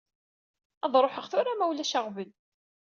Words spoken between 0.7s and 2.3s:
Ad ṛuḥeɣ tura ma ulac aɣbel.